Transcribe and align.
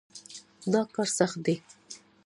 دا 0.71 0.81
کار 0.93 1.09
سخت 1.17 1.37
دی. 1.45 1.55